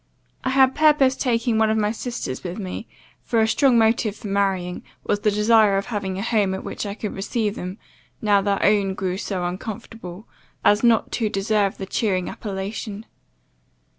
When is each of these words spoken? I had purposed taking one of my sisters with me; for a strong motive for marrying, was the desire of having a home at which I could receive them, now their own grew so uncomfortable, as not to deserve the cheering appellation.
I 0.43 0.49
had 0.49 0.73
purposed 0.73 1.21
taking 1.21 1.59
one 1.59 1.69
of 1.69 1.77
my 1.77 1.91
sisters 1.91 2.43
with 2.43 2.57
me; 2.57 2.87
for 3.23 3.39
a 3.39 3.47
strong 3.47 3.77
motive 3.77 4.15
for 4.15 4.29
marrying, 4.29 4.81
was 5.03 5.19
the 5.19 5.29
desire 5.29 5.77
of 5.77 5.85
having 5.93 6.17
a 6.17 6.23
home 6.23 6.55
at 6.55 6.63
which 6.63 6.87
I 6.87 6.95
could 6.95 7.13
receive 7.13 7.53
them, 7.53 7.77
now 8.19 8.41
their 8.41 8.65
own 8.65 8.95
grew 8.95 9.17
so 9.19 9.45
uncomfortable, 9.45 10.27
as 10.65 10.83
not 10.83 11.11
to 11.11 11.29
deserve 11.29 11.77
the 11.77 11.85
cheering 11.85 12.29
appellation. 12.31 13.05